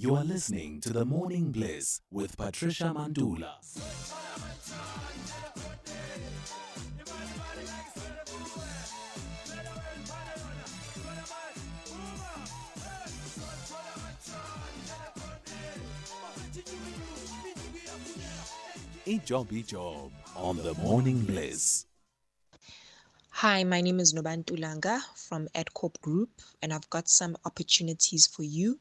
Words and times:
You 0.00 0.14
are 0.14 0.22
listening 0.22 0.80
to 0.82 0.92
the 0.92 1.04
Morning 1.04 1.50
Bliss 1.50 2.02
with 2.12 2.36
Patricia 2.36 2.94
Mandula. 2.94 3.54
Ijob 19.04 19.50
Ijob 19.50 20.12
on 20.36 20.58
the 20.58 20.74
Morning 20.74 21.22
Bliss. 21.22 21.86
Hi, 23.30 23.64
my 23.64 23.80
name 23.80 23.98
is 23.98 24.14
Nobantu 24.14 24.56
Langa 24.60 25.00
from 25.16 25.48
Adcorp 25.56 26.00
Group, 26.00 26.30
and 26.62 26.72
I've 26.72 26.88
got 26.88 27.08
some 27.08 27.36
opportunities 27.44 28.28
for 28.28 28.44
you. 28.44 28.78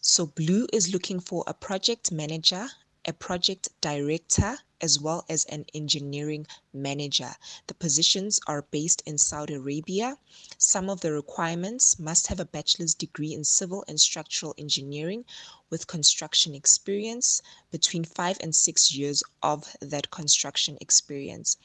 So, 0.00 0.26
Blue 0.26 0.68
is 0.72 0.92
looking 0.92 1.18
for 1.18 1.42
a 1.48 1.52
project 1.52 2.12
manager, 2.12 2.68
a 3.04 3.12
project 3.12 3.68
director, 3.80 4.58
as 4.80 5.00
well 5.00 5.24
as 5.28 5.44
an 5.46 5.66
engineering 5.74 6.46
manager. 6.72 7.34
The 7.66 7.74
positions 7.74 8.38
are 8.46 8.62
based 8.62 9.02
in 9.06 9.18
Saudi 9.18 9.54
Arabia. 9.54 10.16
Some 10.56 10.88
of 10.88 11.00
the 11.00 11.12
requirements 11.12 11.98
must 11.98 12.28
have 12.28 12.38
a 12.38 12.44
bachelor's 12.44 12.94
degree 12.94 13.34
in 13.34 13.42
civil 13.42 13.84
and 13.88 14.00
structural 14.00 14.54
engineering 14.56 15.24
with 15.68 15.88
construction 15.88 16.54
experience, 16.54 17.42
between 17.72 18.04
five 18.04 18.38
and 18.40 18.54
six 18.54 18.94
years 18.94 19.24
of 19.42 19.76
that 19.80 20.12
construction 20.12 20.78
experience. 20.80 21.56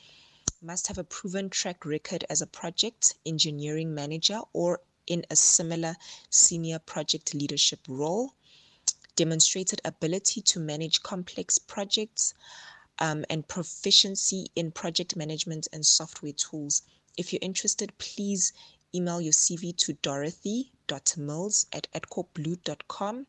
Must 0.59 0.87
have 0.87 0.97
a 0.97 1.03
proven 1.03 1.51
track 1.51 1.85
record 1.85 2.25
as 2.31 2.41
a 2.41 2.47
project 2.47 3.13
engineering 3.27 3.93
manager 3.93 4.41
or 4.53 4.81
in 5.07 5.25
a 5.29 5.35
similar 5.35 5.95
senior 6.29 6.79
project 6.79 7.33
leadership 7.33 7.79
role. 7.87 8.33
Demonstrated 9.15 9.81
ability 9.85 10.41
to 10.41 10.59
manage 10.59 11.03
complex 11.03 11.59
projects 11.59 12.33
um, 12.99 13.25
and 13.29 13.47
proficiency 13.47 14.47
in 14.55 14.71
project 14.71 15.15
management 15.15 15.67
and 15.73 15.85
software 15.85 16.33
tools. 16.33 16.81
If 17.17 17.31
you're 17.31 17.39
interested, 17.41 17.97
please 17.97 18.53
email 18.95 19.21
your 19.21 19.33
CV 19.33 19.75
to 19.77 19.93
dorothy.mills 19.93 21.65
at 21.73 21.87
adcorpblue.com. 21.93 23.27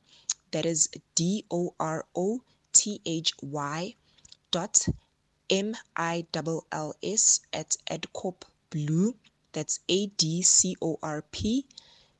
That 0.50 0.66
is 0.66 0.88
D 1.14 1.44
O 1.50 1.74
R 1.80 2.06
O 2.14 2.42
T 2.72 3.00
H 3.04 3.32
Y 3.42 3.94
dot 4.50 4.86
M 5.50 5.76
I 5.96 6.26
L 6.34 6.66
L 6.70 6.94
S 7.02 7.40
at 7.52 7.76
adcorpblue. 7.90 9.14
That's 9.54 9.80
A 9.88 10.06
D 10.08 10.42
C 10.42 10.76
O 10.82 10.98
R 11.02 11.24
P 11.32 11.64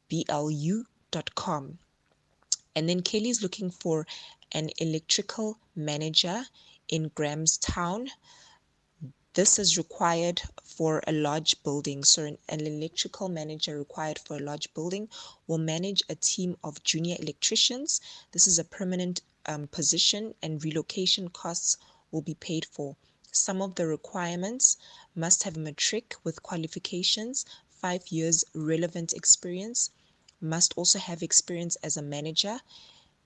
B 0.09 0.25
L 0.29 0.51
U 0.51 0.87
dot 1.11 1.35
com. 1.35 1.79
And 2.75 2.89
then 2.89 3.03
Kelly 3.03 3.29
is 3.29 3.43
looking 3.43 3.71
for 3.71 4.07
an 4.53 4.71
electrical 4.79 5.59
manager 5.77 6.45
in 6.89 7.11
Grahamstown. 7.15 8.09
This 9.35 9.59
is 9.59 9.77
required 9.77 10.41
for 10.63 11.03
a 11.07 11.13
large 11.13 11.61
building. 11.65 12.05
So, 12.05 12.25
an, 12.25 12.39
an 12.49 12.67
electrical 12.67 13.29
manager 13.29 13.77
required 13.77 14.21
for 14.21 14.37
a 14.37 14.41
large 14.41 14.73
building 14.75 15.09
will 15.49 15.59
manage 15.59 16.03
a 16.09 16.15
team 16.15 16.57
of 16.63 16.83
junior 16.85 17.17
electricians. 17.19 18.01
This 18.31 18.47
is 18.47 18.61
a 18.61 18.65
permanent 18.65 19.23
um, 19.47 19.67
position, 19.67 20.35
and 20.43 20.65
relocation 20.65 21.29
costs 21.29 21.79
will 22.13 22.23
be 22.23 22.35
paid 22.35 22.65
for. 22.65 22.97
Some 23.37 23.61
of 23.61 23.75
the 23.75 23.89
requirements 23.89 24.77
must 25.17 25.43
have 25.43 25.57
a 25.57 25.59
matric 25.59 26.15
with 26.23 26.45
qualifications, 26.45 27.45
five 27.69 28.07
years 28.07 28.45
relevant 28.55 29.13
experience, 29.13 29.91
must 30.41 30.73
also 30.77 31.01
have 31.01 31.21
experience 31.21 31.75
as 31.83 31.97
a 31.97 32.03
manager. 32.03 32.61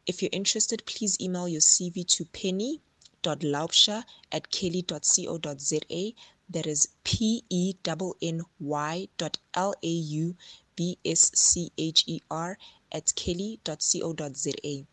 If 0.07 0.23
you're 0.23 0.31
interested, 0.33 0.87
please 0.87 1.21
email 1.21 1.47
your 1.47 1.61
CV 1.61 2.07
to 2.07 2.25
penny.laubscher 2.25 4.05
at 4.33 4.51
kelly.co.za. 4.51 6.13
That 6.49 6.67
is 6.67 6.89
P 7.05 7.45
E 7.51 7.75
N 7.85 8.13
N 8.23 8.43
Y 8.59 9.09
dot 9.19 9.37
L 9.53 9.75
A 9.83 9.87
U 9.87 10.35
B 10.75 10.97
S 11.05 11.33
C 11.35 11.71
H 11.77 12.05
E 12.07 12.23
R 12.31 12.57
at 12.91 13.15
kelly.co.za. 13.15 14.87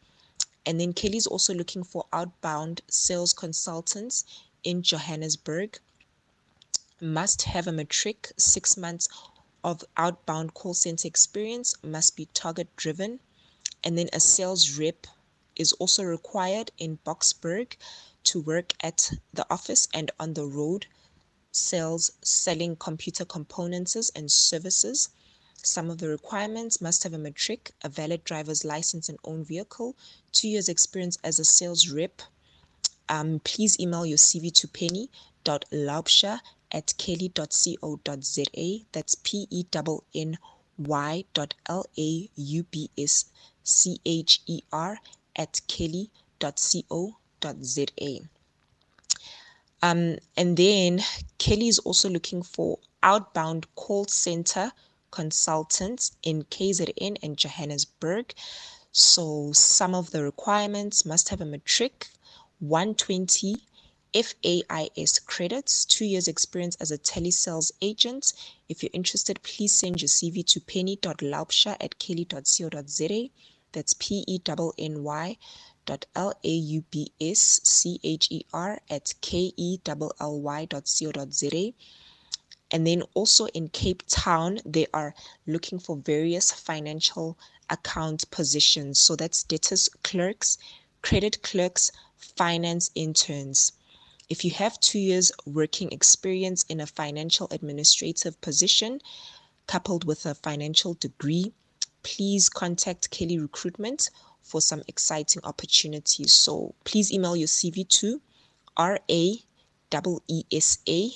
And 0.65 0.81
then 0.81 0.91
Kelly's 0.91 1.27
also 1.27 1.53
looking 1.53 1.83
for 1.85 2.05
outbound 2.11 2.81
sales 2.89 3.31
consultants 3.31 4.25
in 4.65 4.81
Johannesburg. 4.81 5.79
Must 6.99 7.43
have 7.43 7.67
a 7.67 7.71
matric, 7.71 8.33
six 8.35 8.75
months 8.75 9.07
of 9.63 9.85
outbound 9.95 10.53
call 10.53 10.73
center 10.73 11.07
experience, 11.07 11.75
must 11.83 12.15
be 12.15 12.25
target 12.33 12.75
driven. 12.75 13.19
And 13.83 13.97
then 13.97 14.09
a 14.11 14.19
sales 14.19 14.77
rep 14.77 15.07
is 15.55 15.71
also 15.73 16.03
required 16.03 16.71
in 16.77 16.97
Boksburg 17.05 17.77
to 18.25 18.41
work 18.41 18.73
at 18.81 19.11
the 19.33 19.45
office 19.49 19.87
and 19.93 20.11
on 20.19 20.33
the 20.33 20.45
road, 20.45 20.87
sales, 21.51 22.11
selling 22.23 22.75
computer 22.75 23.23
components 23.23 24.11
and 24.15 24.31
services. 24.31 25.09
Some 25.63 25.89
of 25.89 25.99
the 25.99 26.09
requirements 26.09 26.81
must 26.81 27.03
have 27.03 27.13
a 27.13 27.17
matric, 27.17 27.71
a 27.83 27.89
valid 27.89 28.23
driver's 28.23 28.65
license 28.65 29.09
and 29.09 29.19
own 29.23 29.43
vehicle, 29.43 29.95
two 30.31 30.47
years 30.49 30.69
experience 30.69 31.17
as 31.23 31.39
a 31.39 31.45
sales 31.45 31.89
rep. 31.89 32.21
Um, 33.09 33.39
please 33.43 33.79
email 33.79 34.05
your 34.05 34.17
CV 34.17 34.51
to 34.53 34.67
penny.laubscher 34.67 36.39
at 36.71 36.93
kelly.co.za. 36.97 38.85
That's 38.91 39.15
P 39.23 39.47
E 39.49 39.65
N 40.13 40.37
Y 40.77 41.23
dot 41.33 41.53
L 41.67 41.85
A 41.97 42.29
U 42.35 42.63
B 42.63 42.89
S 42.97 43.25
C 43.63 43.99
H 44.05 44.41
E 44.47 44.61
R 44.71 44.99
at 45.35 45.61
kelly.co.za. 45.67 46.19
Um, 49.81 50.17
and 50.35 50.57
then 50.57 51.03
Kelly 51.37 51.67
is 51.67 51.79
also 51.79 52.09
looking 52.09 52.41
for 52.41 52.79
outbound 53.03 53.67
call 53.75 54.05
center 54.05 54.71
consultants 55.11 56.11
in 56.23 56.43
KZN 56.45 57.17
and 57.21 57.37
Johannesburg. 57.37 58.33
So 58.91 59.51
some 59.53 59.93
of 59.93 60.11
the 60.11 60.23
requirements 60.23 61.05
must 61.05 61.29
have 61.29 61.41
a 61.41 61.45
matric, 61.45 62.07
120 62.67 63.57
FAIS 64.13 65.19
credits, 65.19 65.83
two 65.83 66.05
years 66.05 66.27
experience 66.27 66.75
as 66.79 66.89
a 66.91 66.97
telesales 66.97 67.71
agent. 67.81 68.33
If 68.69 68.81
you're 68.81 68.89
interested, 68.93 69.43
please 69.43 69.73
send 69.73 70.01
your 70.01 70.07
CV 70.09 70.45
to 70.47 70.61
penny.laubscher 70.61 71.75
at 71.81 71.99
kelly.co.za. 71.99 73.29
That's 73.73 73.93
P 73.95 74.23
E 74.25 74.39
N 74.47 74.71
N 74.77 75.03
Y 75.03 75.37
dot 75.85 76.05
L 76.15 76.33
A 76.43 76.49
U 76.49 76.81
B 76.89 77.11
S 77.19 77.59
C 77.65 77.99
H 78.03 78.29
E 78.31 78.45
R 78.53 78.79
at 78.89 79.13
K 79.19 79.51
E 79.57 79.79
L 79.85 80.11
L 80.19 80.39
Y 80.39 80.65
dot. 80.65 80.89
And 82.71 82.87
then 82.87 83.03
also 83.13 83.47
in 83.47 83.67
Cape 83.67 84.03
Town, 84.07 84.59
they 84.65 84.87
are 84.93 85.13
looking 85.45 85.77
for 85.77 85.97
various 85.97 86.51
financial 86.51 87.37
account 87.69 88.31
positions. 88.31 88.99
So 88.99 89.15
that's 89.15 89.43
debtors 89.43 89.89
clerks, 90.03 90.57
credit 91.05 91.39
clerks, 91.43 91.91
finance 92.17 92.89
interns. 92.95 93.73
If 94.27 94.43
you 94.43 94.49
have 94.51 94.79
two 94.79 94.97
years 94.97 95.31
working 95.45 95.91
experience 95.91 96.63
in 96.67 96.81
a 96.81 96.87
financial 96.87 97.47
administrative 97.51 98.41
position 98.41 99.01
coupled 99.67 100.03
with 100.03 100.25
a 100.25 100.33
financial 100.33 100.95
degree, 100.95 101.53
please 102.01 102.49
contact 102.49 103.11
Kelly 103.11 103.37
Recruitment 103.37 104.09
for 104.41 104.61
some 104.61 104.81
exciting 104.87 105.43
opportunities. 105.43 106.33
So 106.33 106.73
please 106.85 107.11
email 107.11 107.35
your 107.35 107.49
CV 107.49 107.87
to 107.99 108.19
r 108.75 108.99
a 109.07 109.21
e 109.21 109.43
e 110.27 110.43
s 110.51 110.79
a 110.89 111.11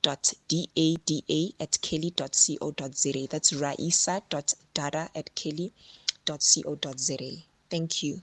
dot 0.00 0.32
d-a-d-a 0.48 1.52
at 1.62 1.78
kelly.co.za. 1.82 3.26
That's 3.28 3.52
raeesa 3.52 4.22
dot 4.30 4.54
dada 4.72 5.10
at 5.14 5.34
kelly.co.za. 5.34 7.30
Thank 7.68 8.02
you. 8.02 8.22